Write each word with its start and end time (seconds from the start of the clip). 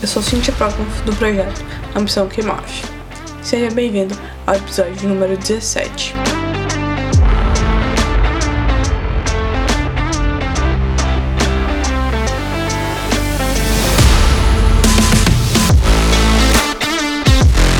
eu 0.00 0.08
sou 0.08 0.22
Cintia 0.22 0.52
Próximo 0.54 0.84
do 1.04 1.14
projeto 1.16 1.64
Ambição 1.94 2.28
que 2.28 2.42
Move. 2.42 2.82
Seja 3.42 3.70
bem-vindo 3.70 4.14
ao 4.46 4.54
episódio 4.54 5.08
número 5.08 5.36
17. 5.36 6.14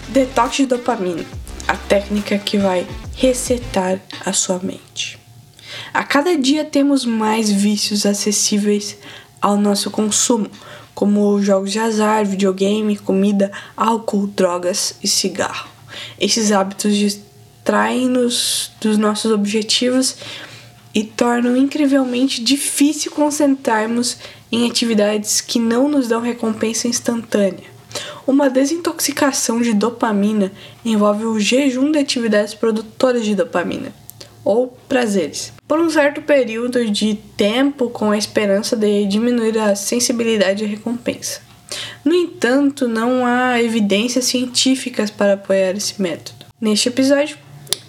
Detox 0.08 0.56
de 0.56 0.66
dopamina 0.66 1.24
a 1.68 1.76
técnica 1.76 2.38
que 2.38 2.58
vai 2.58 2.86
resetar 3.16 4.00
a 4.24 4.32
sua 4.32 4.58
mente. 4.60 5.18
A 5.92 6.04
cada 6.04 6.36
dia 6.36 6.64
temos 6.64 7.04
mais 7.04 7.50
vícios 7.50 8.06
acessíveis 8.06 8.96
ao 9.40 9.56
nosso 9.56 9.90
consumo, 9.90 10.48
como 10.96 11.42
jogos 11.42 11.72
de 11.72 11.78
azar, 11.78 12.24
videogame, 12.24 12.96
comida, 12.96 13.52
álcool, 13.76 14.26
drogas 14.28 14.94
e 15.02 15.06
cigarro. 15.06 15.68
Esses 16.18 16.50
hábitos 16.50 16.96
distraem-nos 16.96 18.72
dos 18.80 18.96
nossos 18.96 19.30
objetivos 19.30 20.16
e 20.94 21.04
tornam 21.04 21.54
incrivelmente 21.54 22.42
difícil 22.42 23.12
concentrarmos 23.12 24.16
em 24.50 24.66
atividades 24.66 25.42
que 25.42 25.58
não 25.58 25.86
nos 25.86 26.08
dão 26.08 26.22
recompensa 26.22 26.88
instantânea. 26.88 27.76
Uma 28.26 28.48
desintoxicação 28.48 29.60
de 29.60 29.74
dopamina 29.74 30.50
envolve 30.82 31.26
o 31.26 31.38
jejum 31.38 31.92
de 31.92 31.98
atividades 31.98 32.54
produtoras 32.54 33.22
de 33.22 33.34
dopamina 33.34 33.92
ou 34.46 34.68
prazeres, 34.88 35.52
por 35.66 35.80
um 35.80 35.90
certo 35.90 36.22
período 36.22 36.88
de 36.88 37.16
tempo 37.36 37.90
com 37.90 38.12
a 38.12 38.16
esperança 38.16 38.76
de 38.76 39.04
diminuir 39.06 39.58
a 39.58 39.74
sensibilidade 39.74 40.64
à 40.64 40.68
recompensa. 40.68 41.40
No 42.04 42.14
entanto, 42.14 42.86
não 42.86 43.26
há 43.26 43.60
evidências 43.60 44.26
científicas 44.26 45.10
para 45.10 45.32
apoiar 45.32 45.72
esse 45.72 46.00
método. 46.00 46.46
Neste 46.60 46.88
episódio, 46.88 47.36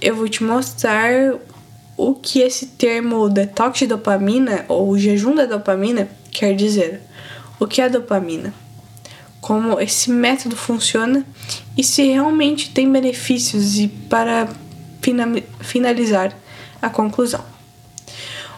eu 0.01 0.15
vou 0.15 0.27
te 0.27 0.43
mostrar 0.43 1.35
o 1.95 2.15
que 2.15 2.39
esse 2.39 2.65
termo 2.65 3.29
detox 3.29 3.77
de 3.77 3.85
dopamina 3.85 4.65
ou 4.67 4.97
jejum 4.97 5.35
da 5.35 5.45
dopamina 5.45 6.09
quer 6.31 6.55
dizer. 6.55 7.01
O 7.59 7.67
que 7.67 7.81
é 7.81 7.87
dopamina? 7.87 8.51
como 9.47 9.79
esse 9.79 10.09
método 10.09 10.57
funciona 10.57 11.25
e 11.77 11.83
se 11.83 12.03
realmente 12.03 12.69
tem 12.71 12.91
benefícios 12.91 13.77
e 13.79 13.87
para 13.87 14.49
finalizar 15.61 16.37
a 16.81 16.89
conclusão. 16.89 17.43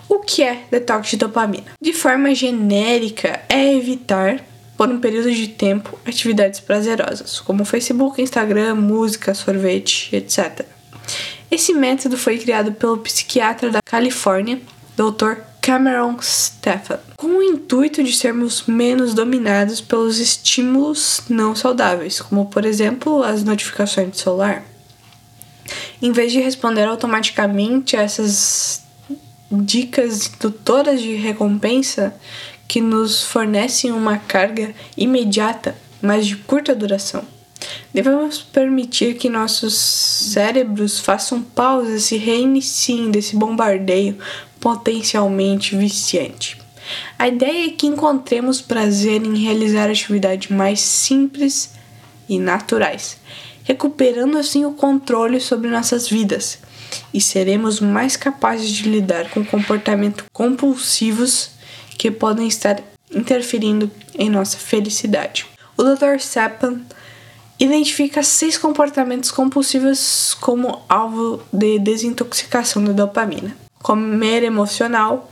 O 0.07 0.19
que 0.19 0.41
é 0.41 0.63
detox 0.71 1.11
de 1.11 1.17
dopamina? 1.17 1.65
De 1.79 1.93
forma 1.93 2.33
genérica, 2.33 3.41
é 3.47 3.75
evitar, 3.75 4.43
por 4.75 4.89
um 4.89 4.99
período 4.99 5.31
de 5.31 5.49
tempo, 5.49 5.99
atividades 6.05 6.59
prazerosas, 6.59 7.39
como 7.39 7.63
Facebook, 7.63 8.21
Instagram, 8.21 8.75
música, 8.75 9.33
sorvete, 9.33 10.15
etc. 10.15 10.65
Esse 11.51 11.73
método 11.73 12.17
foi 12.17 12.37
criado 12.37 12.71
pelo 12.71 12.97
psiquiatra 12.97 13.69
da 13.69 13.81
Califórnia, 13.83 14.59
Dr. 14.95 15.41
Cameron 15.61 16.17
Stephan, 16.21 16.99
com 17.17 17.27
o 17.27 17.43
intuito 17.43 18.03
de 18.03 18.13
sermos 18.13 18.65
menos 18.65 19.13
dominados 19.13 19.81
pelos 19.81 20.19
estímulos 20.19 21.21
não 21.29 21.55
saudáveis, 21.55 22.21
como 22.21 22.45
por 22.47 22.65
exemplo 22.65 23.21
as 23.23 23.43
notificações 23.43 24.09
do 24.09 24.17
celular. 24.17 24.63
Em 26.01 26.11
vez 26.11 26.31
de 26.31 26.39
responder 26.39 26.85
automaticamente 26.85 27.97
a 27.97 28.01
essas 28.01 28.83
dicas 29.51 30.27
indutoras 30.27 31.01
de 31.01 31.15
recompensa 31.15 32.15
que 32.67 32.79
nos 32.79 33.23
fornecem 33.23 33.91
uma 33.91 34.17
carga 34.17 34.73
imediata, 34.95 35.75
mas 36.01 36.27
de 36.27 36.35
curta 36.35 36.75
duração. 36.75 37.23
Devemos 37.93 38.39
permitir 38.39 39.15
que 39.15 39.27
nossos 39.27 39.73
cérebros 39.73 40.99
façam 40.99 41.41
pausas 41.41 42.11
e 42.11 42.17
reiniciem 42.17 43.09
desse 43.11 43.35
bombardeio 43.35 44.17
potencialmente 44.59 45.75
viciante. 45.75 46.57
A 47.17 47.27
ideia 47.27 47.67
é 47.67 47.69
que 47.71 47.87
encontremos 47.87 48.61
prazer 48.61 49.23
em 49.23 49.35
realizar 49.37 49.89
atividades 49.89 50.49
mais 50.49 50.79
simples 50.79 51.73
e 52.27 52.39
naturais, 52.39 53.17
recuperando 53.69 54.35
assim 54.35 54.65
o 54.65 54.71
controle 54.71 55.39
sobre 55.39 55.69
nossas 55.69 56.09
vidas 56.09 56.57
e 57.13 57.21
seremos 57.21 57.79
mais 57.79 58.17
capazes 58.17 58.67
de 58.71 58.89
lidar 58.89 59.29
com 59.29 59.45
comportamentos 59.45 60.25
compulsivos 60.33 61.51
que 61.95 62.09
podem 62.09 62.47
estar 62.47 62.81
interferindo 63.13 63.91
em 64.15 64.27
nossa 64.27 64.57
felicidade. 64.57 65.45
O 65.77 65.83
Dr. 65.83 66.19
Sappan 66.19 66.81
identifica 67.59 68.23
seis 68.23 68.57
comportamentos 68.57 69.29
compulsivos 69.29 70.35
como 70.41 70.81
alvo 70.89 71.43
de 71.53 71.77
desintoxicação 71.77 72.83
da 72.83 72.91
dopamina 72.91 73.55
comer 73.83 74.41
emocional, 74.41 75.31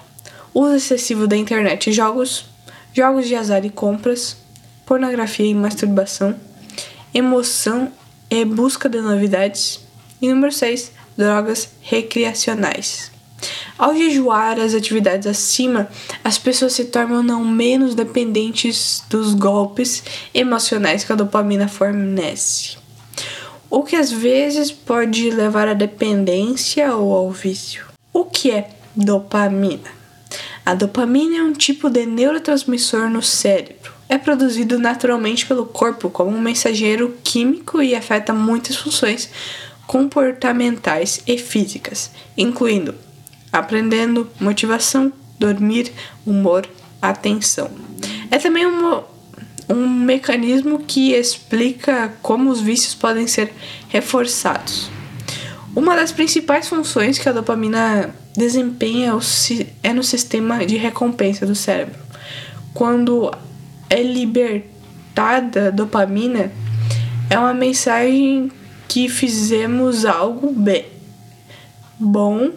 uso 0.53 0.75
excessivo 0.75 1.27
da 1.27 1.35
internet 1.35 1.89
e 1.89 1.93
jogos, 1.93 2.45
jogos 2.93 3.27
de 3.27 3.35
azar 3.35 3.65
e 3.65 3.69
compras, 3.71 4.37
pornografia 4.85 5.47
e 5.47 5.55
masturbação, 5.55 6.35
emoção 7.13 7.91
e 8.29 8.43
busca 8.45 8.87
de 8.89 9.01
novidades. 9.01 9.79
E 10.21 10.27
número 10.29 10.51
6, 10.51 10.91
drogas 11.17 11.69
recreacionais. 11.81 13.11
Ao 13.77 13.95
jejuar 13.95 14.59
as 14.59 14.73
atividades 14.73 15.27
acima, 15.27 15.87
as 16.23 16.37
pessoas 16.37 16.73
se 16.73 16.85
tornam 16.85 17.21
não 17.21 17.45
menos 17.45 17.93
dependentes 17.93 19.03
dos 19.09 19.35
golpes 19.35 20.03
emocionais 20.33 21.03
que 21.03 21.13
a 21.13 21.15
dopamina 21.15 21.67
fornece, 21.67 22.77
o 23.69 23.83
que 23.83 23.95
às 23.95 24.11
vezes 24.11 24.71
pode 24.71 25.29
levar 25.29 25.67
à 25.67 25.73
dependência 25.73 26.95
ou 26.95 27.13
ao 27.13 27.29
vício. 27.29 27.85
O 28.11 28.25
que 28.25 28.49
é 28.49 28.69
dopamina? 28.95 29.96
A 30.67 30.73
dopamina 30.73 31.37
é 31.37 31.41
um 31.41 31.53
tipo 31.53 31.89
de 31.89 32.05
neurotransmissor 32.05 33.09
no 33.09 33.23
cérebro. 33.23 33.93
É 34.09 34.17
produzido 34.17 34.77
naturalmente 34.77 35.45
pelo 35.45 35.65
corpo 35.65 36.09
como 36.09 36.35
um 36.35 36.41
mensageiro 36.41 37.15
químico 37.23 37.81
e 37.81 37.95
afeta 37.95 38.33
muitas 38.33 38.75
funções 38.75 39.29
comportamentais 39.87 41.21
e 41.25 41.37
físicas, 41.37 42.11
incluindo 42.37 42.93
aprendendo, 43.49 44.29
motivação, 44.41 45.13
dormir, 45.39 45.89
humor, 46.25 46.67
atenção. 47.01 47.71
É 48.29 48.37
também 48.37 48.67
um, 48.67 49.03
um 49.69 49.87
mecanismo 49.87 50.79
que 50.79 51.13
explica 51.13 52.11
como 52.21 52.49
os 52.49 52.59
vícios 52.59 52.93
podem 52.93 53.25
ser 53.25 53.53
reforçados. 53.87 54.89
Uma 55.73 55.95
das 55.95 56.11
principais 56.11 56.67
funções 56.67 57.17
que 57.17 57.29
a 57.29 57.31
dopamina 57.31 58.13
desempenha 58.37 59.13
é 59.81 59.91
no 59.91 60.03
sistema 60.03 60.63
de 60.63 60.77
recompensa 60.77 61.43
do 61.43 61.55
cérebro. 61.55 61.99
Quando 62.71 63.33
é 63.89 64.03
libertada 64.03 65.71
dopamina, 65.71 66.51
é 67.31 67.39
uma 67.39 67.53
mensagem 67.55 68.51
que 68.87 69.09
fizemos 69.09 70.05
algo 70.05 70.51
bem, 70.51 70.85
bom 71.99 72.51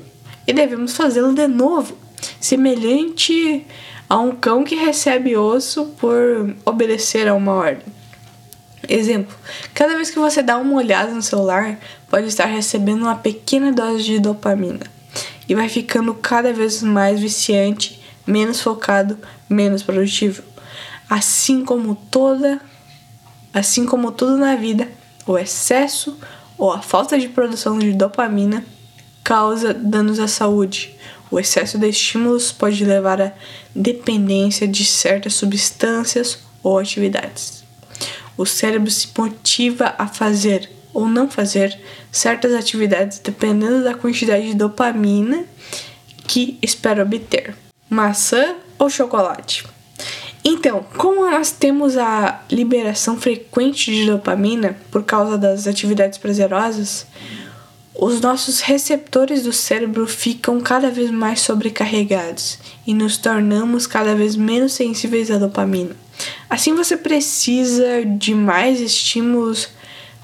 e 0.46 0.52
devemos 0.52 0.94
fazê-lo 0.94 1.32
de 1.32 1.48
novo, 1.48 1.96
semelhante 2.38 3.66
a 4.06 4.18
um 4.18 4.32
cão 4.32 4.62
que 4.62 4.74
recebe 4.74 5.34
osso 5.34 5.86
por 5.98 6.54
obedecer 6.66 7.26
a 7.26 7.34
uma 7.34 7.54
ordem. 7.54 7.86
Exemplo: 8.86 9.34
cada 9.72 9.96
vez 9.96 10.10
que 10.10 10.18
você 10.18 10.42
dá 10.42 10.58
uma 10.58 10.74
olhada 10.74 11.12
no 11.12 11.22
celular, 11.22 11.78
pode 12.08 12.26
estar 12.26 12.46
recebendo 12.46 13.02
uma 13.02 13.14
pequena 13.14 13.72
dose 13.72 14.04
de 14.04 14.18
dopamina 14.18 14.99
e 15.50 15.54
vai 15.54 15.68
ficando 15.68 16.14
cada 16.14 16.52
vez 16.52 16.82
mais 16.82 17.20
viciante, 17.20 18.00
menos 18.26 18.60
focado, 18.60 19.18
menos 19.48 19.82
produtivo. 19.82 20.42
Assim 21.10 21.64
como 21.64 21.94
toda, 21.94 22.60
assim 23.52 23.84
como 23.84 24.12
tudo 24.12 24.38
na 24.38 24.54
vida, 24.54 24.88
o 25.26 25.36
excesso 25.36 26.16
ou 26.56 26.72
a 26.72 26.80
falta 26.80 27.18
de 27.18 27.28
produção 27.28 27.78
de 27.78 27.92
dopamina 27.92 28.64
causa 29.22 29.74
danos 29.74 30.20
à 30.20 30.28
saúde. 30.28 30.94
O 31.30 31.38
excesso 31.38 31.76
de 31.76 31.88
estímulos 31.88 32.52
pode 32.52 32.84
levar 32.84 33.20
à 33.20 33.32
dependência 33.74 34.66
de 34.66 34.84
certas 34.84 35.34
substâncias 35.34 36.38
ou 36.62 36.78
atividades 36.78 37.60
o 38.40 38.46
cérebro 38.46 38.90
se 38.90 39.06
motiva 39.18 39.94
a 39.98 40.06
fazer 40.06 40.70
ou 40.92 41.06
não 41.06 41.30
fazer 41.30 41.78
certas 42.10 42.54
atividades 42.54 43.18
dependendo 43.18 43.82
da 43.84 43.94
quantidade 43.94 44.48
de 44.48 44.54
dopamina 44.54 45.44
que 46.26 46.58
espera 46.62 47.02
obter. 47.02 47.54
Maçã 47.88 48.54
ou 48.78 48.88
chocolate? 48.88 49.64
Então, 50.44 50.86
como 50.96 51.30
nós 51.30 51.50
temos 51.50 51.96
a 51.96 52.42
liberação 52.50 53.20
frequente 53.20 53.92
de 53.92 54.06
dopamina 54.06 54.76
por 54.90 55.04
causa 55.04 55.36
das 55.36 55.66
atividades 55.66 56.18
prazerosas, 56.18 57.06
os 57.94 58.20
nossos 58.20 58.60
receptores 58.60 59.42
do 59.42 59.52
cérebro 59.52 60.06
ficam 60.06 60.60
cada 60.60 60.90
vez 60.90 61.10
mais 61.10 61.40
sobrecarregados 61.40 62.58
e 62.86 62.94
nos 62.94 63.18
tornamos 63.18 63.86
cada 63.86 64.14
vez 64.14 64.36
menos 64.36 64.72
sensíveis 64.72 65.30
à 65.30 65.36
dopamina. 65.36 65.94
Assim 66.48 66.74
você 66.74 66.96
precisa 66.96 68.04
de 68.04 68.34
mais 68.34 68.80
estímulos, 68.80 69.68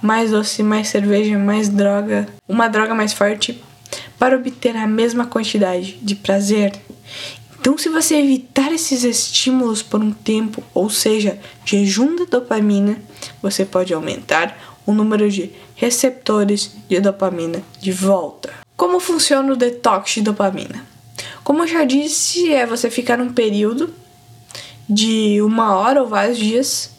mais 0.03 0.31
doce, 0.31 0.63
mais 0.63 0.89
cerveja, 0.89 1.39
mais 1.39 1.69
droga, 1.69 2.29
uma 2.49 2.69
droga 2.69 2.95
mais 2.95 3.13
forte 3.13 3.63
para 4.19 4.37
obter 4.37 4.77
a 4.77 4.87
mesma 4.87 5.27
quantidade 5.27 5.99
de 6.03 6.15
prazer. 6.15 6.73
Então, 7.59 7.77
se 7.77 7.89
você 7.89 8.17
evitar 8.17 8.73
esses 8.73 9.03
estímulos 9.03 9.83
por 9.83 10.01
um 10.01 10.13
tempo, 10.13 10.63
ou 10.73 10.89
seja, 10.89 11.39
jejum 11.65 12.15
da 12.15 12.25
dopamina, 12.25 12.97
você 13.43 13.65
pode 13.65 13.93
aumentar 13.93 14.57
o 14.87 14.93
número 14.93 15.29
de 15.29 15.51
receptores 15.75 16.71
de 16.89 17.01
dopamina 17.01 17.61
de 17.81 17.91
volta. 17.91 18.53
Como 18.77 19.01
funciona 19.01 19.53
o 19.53 19.57
detox 19.57 20.13
de 20.13 20.23
dopamina? 20.23 20.85
Como 21.43 21.63
eu 21.63 21.67
já 21.67 21.85
disse, 21.85 22.53
é 22.53 22.67
você 22.67 22.91
ficar 22.91 23.21
um 23.21 23.33
período 23.33 23.93
de 24.89 25.41
uma 25.43 25.75
hora 25.77 26.03
ou 26.03 26.09
vários 26.09 26.39
dias 26.39 26.96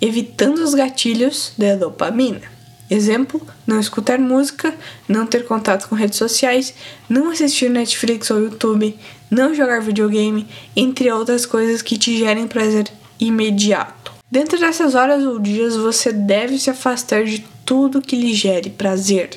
evitando 0.00 0.58
os 0.58 0.74
gatilhos 0.74 1.52
da 1.56 1.76
dopamina. 1.76 2.42
Exemplo: 2.90 3.40
não 3.66 3.78
escutar 3.78 4.18
música, 4.18 4.74
não 5.08 5.26
ter 5.26 5.44
contato 5.46 5.88
com 5.88 5.94
redes 5.94 6.18
sociais, 6.18 6.74
não 7.08 7.30
assistir 7.30 7.70
Netflix 7.70 8.30
ou 8.30 8.40
YouTube, 8.40 8.98
não 9.30 9.54
jogar 9.54 9.80
videogame, 9.80 10.46
entre 10.74 11.10
outras 11.12 11.46
coisas 11.46 11.82
que 11.82 11.96
te 11.96 12.18
gerem 12.18 12.48
prazer 12.48 12.88
imediato. 13.20 14.12
Dentro 14.28 14.58
dessas 14.58 14.94
horas 14.94 15.24
ou 15.24 15.38
dias, 15.38 15.76
você 15.76 16.12
deve 16.12 16.58
se 16.58 16.70
afastar 16.70 17.24
de 17.24 17.44
tudo 17.64 18.02
que 18.02 18.16
lhe 18.16 18.34
gere 18.34 18.70
prazer, 18.70 19.30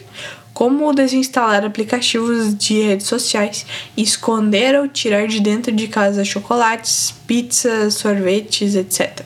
como 0.54 0.94
desinstalar 0.94 1.64
aplicativos 1.64 2.56
de 2.56 2.82
redes 2.82 3.08
sociais, 3.08 3.66
esconder 3.96 4.80
ou 4.80 4.88
tirar 4.88 5.28
de 5.28 5.40
dentro 5.40 5.72
de 5.72 5.88
casa 5.88 6.24
chocolates, 6.24 7.14
pizzas, 7.28 7.96
sorvetes, 7.96 8.76
etc. 8.76 9.22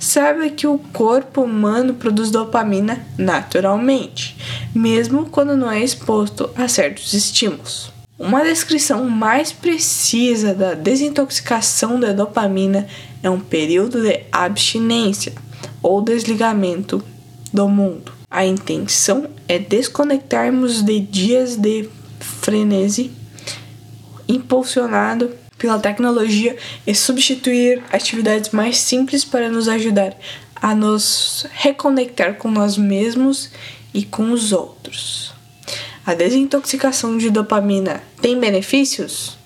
Sabe 0.00 0.48
que 0.48 0.66
o 0.66 0.78
corpo 0.78 1.42
humano 1.42 1.92
produz 1.92 2.30
dopamina 2.30 3.06
naturalmente, 3.18 4.34
mesmo 4.74 5.26
quando 5.26 5.54
não 5.54 5.70
é 5.70 5.84
exposto 5.84 6.48
a 6.56 6.66
certos 6.66 7.12
estímulos. 7.12 7.92
Uma 8.18 8.42
descrição 8.42 9.04
mais 9.10 9.52
precisa 9.52 10.54
da 10.54 10.72
desintoxicação 10.72 12.00
da 12.00 12.14
dopamina 12.14 12.88
é 13.22 13.28
um 13.28 13.38
período 13.38 14.00
de 14.00 14.22
abstinência 14.32 15.34
ou 15.82 16.00
desligamento 16.00 17.04
do 17.52 17.68
mundo. 17.68 18.10
A 18.30 18.46
intenção 18.46 19.26
é 19.46 19.58
desconectarmos 19.58 20.82
de 20.82 20.98
dias 20.98 21.56
de 21.56 21.86
frenesi 22.18 23.10
impulsionado 24.26 25.30
pela 25.60 25.78
tecnologia 25.78 26.56
e 26.86 26.94
substituir 26.94 27.82
atividades 27.92 28.50
mais 28.50 28.78
simples 28.78 29.24
para 29.24 29.50
nos 29.50 29.68
ajudar 29.68 30.16
a 30.56 30.74
nos 30.74 31.46
reconectar 31.52 32.34
com 32.34 32.50
nós 32.50 32.76
mesmos 32.76 33.50
e 33.92 34.02
com 34.02 34.32
os 34.32 34.52
outros. 34.52 35.32
A 36.04 36.14
desintoxicação 36.14 37.16
de 37.18 37.30
dopamina 37.30 38.02
tem 38.20 38.40
benefícios? 38.40 39.38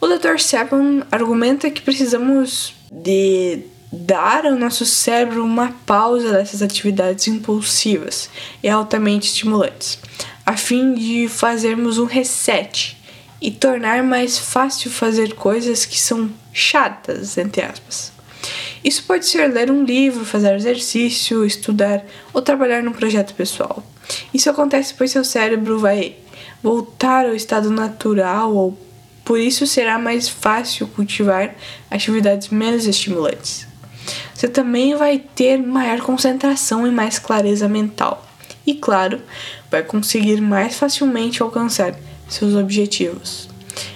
O 0.00 0.06
Dr. 0.06 0.38
Seven 0.38 1.02
argumenta 1.10 1.70
que 1.70 1.80
precisamos 1.80 2.74
de 2.92 3.60
dar 3.90 4.44
ao 4.44 4.56
nosso 4.56 4.84
cérebro 4.84 5.44
uma 5.44 5.74
pausa 5.86 6.32
dessas 6.32 6.60
atividades 6.60 7.26
impulsivas 7.26 8.28
e 8.62 8.68
altamente 8.68 9.28
estimulantes, 9.28 9.98
a 10.44 10.56
fim 10.56 10.94
de 10.94 11.26
fazermos 11.28 11.96
um 11.96 12.04
reset 12.04 12.96
e 13.44 13.50
tornar 13.50 14.02
mais 14.02 14.38
fácil 14.38 14.90
fazer 14.90 15.34
coisas 15.34 15.84
que 15.84 16.00
são 16.00 16.30
chatas, 16.52 17.36
entre 17.36 17.62
aspas. 17.62 18.10
Isso 18.82 19.02
pode 19.04 19.26
ser 19.26 19.46
ler 19.52 19.70
um 19.70 19.84
livro, 19.84 20.24
fazer 20.24 20.54
exercício, 20.54 21.44
estudar 21.44 22.02
ou 22.32 22.40
trabalhar 22.40 22.82
num 22.82 22.92
projeto 22.92 23.34
pessoal. 23.34 23.84
Isso 24.32 24.48
acontece 24.48 24.94
pois 24.94 25.10
seu 25.10 25.24
cérebro 25.24 25.78
vai 25.78 26.16
voltar 26.62 27.26
ao 27.26 27.34
estado 27.34 27.70
natural 27.70 28.54
ou 28.54 28.78
por 29.24 29.38
isso 29.38 29.66
será 29.66 29.98
mais 29.98 30.28
fácil 30.28 30.86
cultivar 30.88 31.54
atividades 31.90 32.48
menos 32.48 32.86
estimulantes 32.86 33.66
você 34.34 34.48
também 34.48 34.94
vai 34.94 35.18
ter 35.34 35.56
maior 35.56 36.00
concentração 36.02 36.86
e 36.86 36.90
mais 36.90 37.18
clareza 37.18 37.68
mental. 37.68 38.26
E, 38.66 38.74
claro, 38.74 39.22
vai 39.70 39.82
conseguir 39.82 40.40
mais 40.40 40.76
facilmente 40.76 41.42
alcançar 41.42 41.94
seus 42.28 42.54
objetivos. 42.54 43.48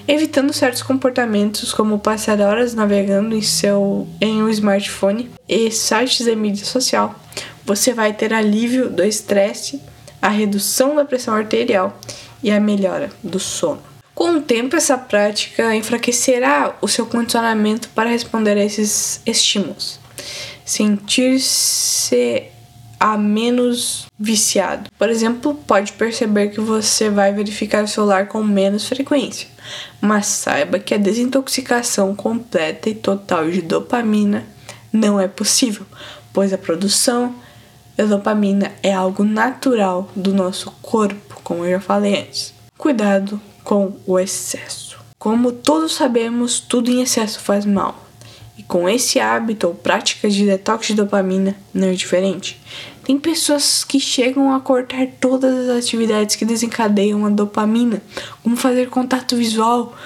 Evitando 0.06 0.52
certos 0.52 0.82
comportamentos, 0.82 1.72
como 1.72 1.98
passar 1.98 2.40
horas 2.40 2.74
navegando 2.74 3.34
em, 3.34 3.42
seu, 3.42 4.08
em 4.20 4.42
um 4.42 4.48
smartphone 4.48 5.30
e 5.48 5.70
sites 5.70 6.24
de 6.24 6.34
mídia 6.34 6.64
social, 6.64 7.14
você 7.64 7.92
vai 7.92 8.12
ter 8.12 8.32
alívio 8.32 8.88
do 8.88 9.04
estresse, 9.04 9.80
a 10.20 10.28
redução 10.28 10.96
da 10.96 11.04
pressão 11.04 11.34
arterial 11.34 11.98
e 12.42 12.50
a 12.50 12.58
melhora 12.58 13.10
do 13.22 13.38
sono. 13.38 13.82
Com 14.14 14.30
o 14.30 14.40
tempo, 14.40 14.74
essa 14.74 14.98
prática 14.98 15.76
enfraquecerá 15.76 16.76
o 16.80 16.88
seu 16.88 17.06
condicionamento 17.06 17.88
para 17.94 18.10
responder 18.10 18.58
a 18.58 18.64
esses 18.64 19.20
estímulos 19.24 20.00
sentir-se 20.68 22.42
a 22.98 23.16
menos 23.16 24.06
viciado. 24.18 24.90
Por 24.98 25.08
exemplo, 25.08 25.54
pode 25.54 25.92
perceber 25.92 26.48
que 26.48 26.60
você 26.60 27.08
vai 27.08 27.32
verificar 27.32 27.84
o 27.84 27.88
celular 27.88 28.28
com 28.28 28.42
menos 28.42 28.88
frequência, 28.88 29.48
mas 30.00 30.26
saiba 30.26 30.78
que 30.78 30.94
a 30.94 30.98
desintoxicação 30.98 32.14
completa 32.14 32.90
e 32.90 32.94
total 32.94 33.50
de 33.50 33.62
dopamina 33.62 34.44
não 34.92 35.20
é 35.20 35.28
possível, 35.28 35.86
pois 36.32 36.52
a 36.52 36.58
produção 36.58 37.34
da 37.96 38.04
dopamina 38.04 38.72
é 38.82 38.92
algo 38.92 39.24
natural 39.24 40.10
do 40.14 40.32
nosso 40.32 40.70
corpo, 40.82 41.40
como 41.42 41.64
eu 41.64 41.72
já 41.72 41.80
falei 41.80 42.20
antes. 42.20 42.54
Cuidado 42.76 43.40
com 43.64 43.96
o 44.06 44.18
excesso. 44.18 44.98
Como 45.18 45.50
todos 45.50 45.94
sabemos, 45.94 46.60
tudo 46.60 46.90
em 46.90 47.02
excesso 47.02 47.40
faz 47.40 47.66
mal. 47.66 48.07
E 48.58 48.62
com 48.64 48.88
esse 48.88 49.20
hábito 49.20 49.68
ou 49.68 49.74
práticas 49.74 50.34
de 50.34 50.44
detox 50.44 50.88
de 50.88 50.94
dopamina 50.94 51.56
não 51.72 51.88
é 51.88 51.92
diferente. 51.92 52.60
Tem 53.04 53.18
pessoas 53.18 53.84
que 53.84 53.98
chegam 53.98 54.52
a 54.52 54.60
cortar 54.60 55.06
todas 55.20 55.68
as 55.68 55.84
atividades 55.84 56.36
que 56.36 56.44
desencadeiam 56.44 57.24
a 57.24 57.30
dopamina, 57.30 58.02
como 58.42 58.56
fazer 58.56 58.90
contato 58.90 59.36
visual 59.36 59.96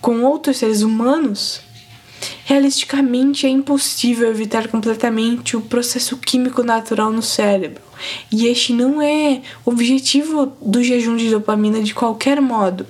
com 0.00 0.22
outros 0.24 0.58
seres 0.58 0.82
humanos. 0.82 1.62
Realisticamente, 2.44 3.46
é 3.46 3.48
impossível 3.48 4.28
evitar 4.28 4.68
completamente 4.68 5.56
o 5.56 5.60
processo 5.60 6.16
químico 6.18 6.62
natural 6.62 7.10
no 7.10 7.22
cérebro, 7.22 7.80
e 8.30 8.46
este 8.46 8.72
não 8.72 9.00
é 9.00 9.40
o 9.64 9.70
objetivo 9.70 10.52
do 10.60 10.82
jejum 10.82 11.16
de 11.16 11.30
dopamina 11.30 11.80
de 11.80 11.94
qualquer 11.94 12.40
modo. 12.40 12.86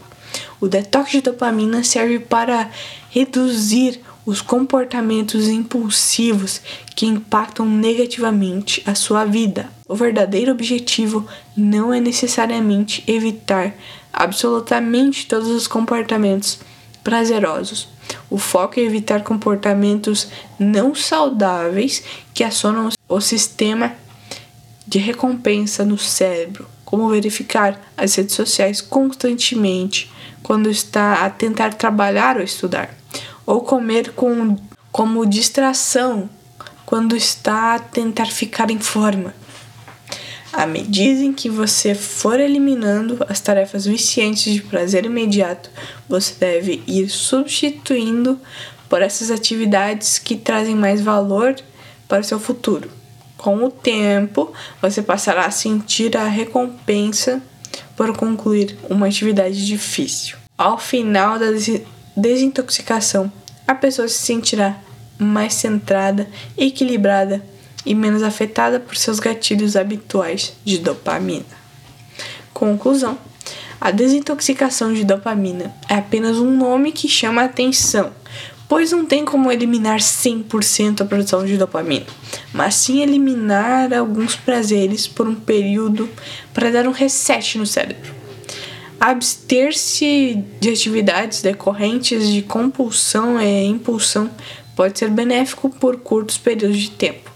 O 0.60 0.66
detox 0.66 1.12
de 1.12 1.20
dopamina 1.20 1.84
serve 1.84 2.18
para 2.18 2.70
reduzir 3.10 4.00
os 4.24 4.40
comportamentos 4.40 5.48
impulsivos 5.48 6.60
que 6.94 7.06
impactam 7.06 7.66
negativamente 7.66 8.82
a 8.86 8.94
sua 8.94 9.24
vida. 9.24 9.68
O 9.88 9.94
verdadeiro 9.94 10.52
objetivo 10.52 11.26
não 11.56 11.92
é 11.92 12.00
necessariamente 12.00 13.02
evitar 13.06 13.74
absolutamente 14.12 15.26
todos 15.26 15.48
os 15.48 15.66
comportamentos 15.66 16.60
prazerosos. 17.02 17.88
O 18.30 18.38
foco 18.38 18.78
é 18.78 18.82
evitar 18.82 19.22
comportamentos 19.22 20.28
não 20.58 20.94
saudáveis 20.94 22.02
que 22.32 22.44
acionam 22.44 22.90
o 23.08 23.20
sistema 23.20 23.94
de 24.86 24.98
recompensa 24.98 25.84
no 25.84 25.98
cérebro, 25.98 26.66
como 26.84 27.08
verificar 27.08 27.80
as 27.96 28.14
redes 28.14 28.34
sociais 28.34 28.80
constantemente 28.80 30.10
quando 30.42 30.68
está 30.68 31.24
a 31.24 31.30
tentar 31.30 31.74
trabalhar 31.74 32.36
ou 32.36 32.42
estudar 32.42 32.94
ou 33.46 33.60
comer 33.60 34.12
com, 34.12 34.56
como 34.90 35.26
distração 35.26 36.28
quando 36.84 37.16
está 37.16 37.74
a 37.74 37.78
tentar 37.78 38.26
ficar 38.26 38.70
em 38.70 38.78
forma. 38.78 39.34
À 40.52 40.66
medida 40.66 41.22
em 41.22 41.32
que 41.32 41.48
você 41.48 41.94
for 41.94 42.38
eliminando 42.38 43.24
as 43.26 43.40
tarefas 43.40 43.86
viciantes 43.86 44.52
de 44.52 44.60
prazer 44.60 45.06
imediato, 45.06 45.70
você 46.06 46.34
deve 46.38 46.82
ir 46.86 47.08
substituindo 47.08 48.38
por 48.86 49.00
essas 49.00 49.30
atividades 49.30 50.18
que 50.18 50.36
trazem 50.36 50.74
mais 50.74 51.00
valor 51.00 51.56
para 52.06 52.20
o 52.20 52.24
seu 52.24 52.38
futuro. 52.38 52.90
Com 53.38 53.64
o 53.64 53.70
tempo, 53.70 54.52
você 54.82 55.00
passará 55.00 55.46
a 55.46 55.50
sentir 55.50 56.14
a 56.14 56.26
recompensa 56.26 57.42
por 57.96 58.14
concluir 58.14 58.76
uma 58.90 59.06
atividade 59.06 59.66
difícil. 59.66 60.36
Ao 60.58 60.78
final 60.78 61.38
da 61.38 61.50
desintoxicação, 62.16 63.32
a 63.66 63.74
pessoa 63.74 64.08
se 64.08 64.18
sentirá 64.18 64.78
mais 65.18 65.54
centrada, 65.54 66.28
equilibrada 66.56 67.44
e 67.84 67.94
menos 67.94 68.22
afetada 68.22 68.78
por 68.78 68.96
seus 68.96 69.18
gatilhos 69.18 69.76
habituais 69.76 70.54
de 70.64 70.78
dopamina. 70.78 71.44
Conclusão: 72.52 73.18
a 73.80 73.90
desintoxicação 73.90 74.92
de 74.92 75.04
dopamina 75.04 75.74
é 75.88 75.94
apenas 75.94 76.38
um 76.38 76.56
nome 76.56 76.92
que 76.92 77.08
chama 77.08 77.42
a 77.42 77.46
atenção, 77.46 78.12
pois 78.68 78.92
não 78.92 79.04
tem 79.04 79.24
como 79.24 79.50
eliminar 79.50 79.98
100% 79.98 81.00
a 81.00 81.04
produção 81.04 81.44
de 81.44 81.56
dopamina, 81.56 82.06
mas 82.52 82.74
sim 82.74 83.02
eliminar 83.02 83.92
alguns 83.92 84.36
prazeres 84.36 85.06
por 85.06 85.26
um 85.28 85.34
período 85.34 86.08
para 86.54 86.70
dar 86.70 86.86
um 86.86 86.92
reset 86.92 87.58
no 87.58 87.66
cérebro. 87.66 88.21
Abster-se 89.04 90.44
de 90.60 90.70
atividades 90.70 91.42
decorrentes 91.42 92.28
de 92.28 92.40
compulsão 92.40 93.42
e 93.42 93.64
impulsão 93.64 94.30
pode 94.76 94.96
ser 94.96 95.10
benéfico 95.10 95.68
por 95.68 95.96
curtos 95.96 96.38
períodos 96.38 96.78
de 96.78 96.92
tempo. 96.92 97.28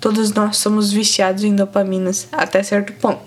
Todos 0.00 0.32
nós 0.32 0.56
somos 0.56 0.90
viciados 0.90 1.44
em 1.44 1.54
dopaminas 1.54 2.26
até 2.32 2.60
certo 2.64 2.92
ponto. 2.94 3.20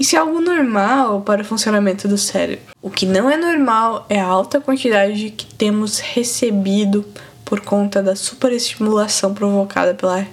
Isso 0.00 0.16
é 0.16 0.18
algo 0.18 0.40
normal 0.40 1.20
para 1.20 1.42
o 1.42 1.44
funcionamento 1.44 2.08
do 2.08 2.16
cérebro. 2.16 2.64
O 2.80 2.88
que 2.88 3.04
não 3.04 3.28
é 3.28 3.36
normal 3.36 4.06
é 4.08 4.18
a 4.18 4.26
alta 4.26 4.58
quantidade 4.58 5.28
que 5.28 5.44
temos 5.54 5.98
recebido 5.98 7.04
por 7.44 7.60
conta 7.60 8.02
da 8.02 8.16
superestimulação 8.16 9.34
provocada 9.34 9.92
pela 9.92 10.26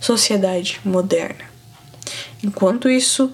sociedade 0.00 0.80
moderna. 0.84 1.44
Enquanto 2.42 2.88
isso, 2.88 3.32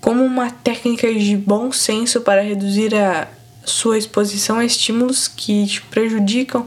como 0.00 0.24
uma 0.24 0.50
técnica 0.50 1.12
de 1.12 1.36
bom 1.36 1.72
senso 1.72 2.20
para 2.20 2.42
reduzir 2.42 2.94
a 2.94 3.28
sua 3.64 3.98
exposição 3.98 4.58
a 4.58 4.64
estímulos 4.64 5.28
que 5.28 5.66
te 5.66 5.82
prejudicam 5.82 6.66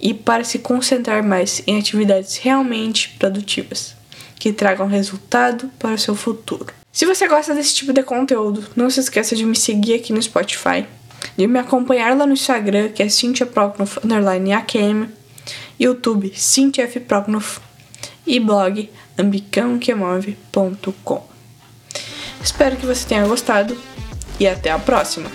e 0.00 0.14
para 0.14 0.44
se 0.44 0.58
concentrar 0.58 1.24
mais 1.24 1.62
em 1.66 1.78
atividades 1.78 2.36
realmente 2.36 3.16
produtivas, 3.18 3.96
que 4.38 4.52
tragam 4.52 4.86
resultado 4.86 5.70
para 5.78 5.94
o 5.94 5.98
seu 5.98 6.14
futuro. 6.14 6.66
Se 6.92 7.06
você 7.06 7.26
gosta 7.26 7.54
desse 7.54 7.74
tipo 7.74 7.92
de 7.92 8.02
conteúdo, 8.02 8.64
não 8.76 8.90
se 8.90 9.00
esqueça 9.00 9.34
de 9.34 9.44
me 9.44 9.56
seguir 9.56 9.94
aqui 9.94 10.12
no 10.12 10.22
Spotify, 10.22 10.86
de 11.36 11.46
me 11.46 11.58
acompanhar 11.58 12.16
lá 12.16 12.26
no 12.26 12.32
Instagram, 12.32 12.90
que 12.90 13.02
é 13.02 13.08
cynthiaproknoff, 13.08 13.98
underline 14.04 14.52
AKM, 14.52 15.08
YouTube, 15.78 16.32
Cynthia 16.34 16.90
e 18.26 18.40
blog 18.40 18.90
ambicãoquemove.com. 19.18 21.37
Espero 22.42 22.76
que 22.76 22.86
você 22.86 23.06
tenha 23.06 23.26
gostado 23.26 23.76
e 24.38 24.46
até 24.46 24.70
a 24.70 24.78
próxima! 24.78 25.28